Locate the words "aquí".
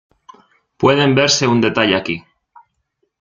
1.95-2.25